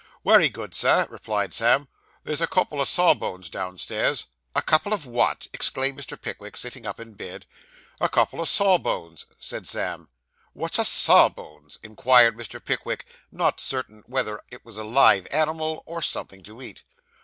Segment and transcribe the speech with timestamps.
[0.23, 1.87] 'Wery good, sir,' replied Sam.
[2.23, 6.19] 'There's a couple o' sawbones downstairs.' 'A couple of what!' exclaimed Mr.
[6.19, 7.45] Pickwick, sitting up in bed.
[7.99, 10.09] 'A couple o' sawbones,' said Sam.
[10.53, 12.59] 'What's a sawbones?' inquired Mr.
[12.65, 16.81] Pickwick, not quite certain whether it was a live animal, or something to eat.